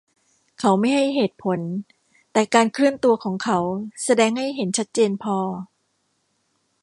[0.59, 1.59] เขาไม่ให้เหตุผล
[2.33, 3.59] แต่การเคลื่อนตัวของเขา
[4.03, 5.37] แสดงให้เห็นชัดเจนพอ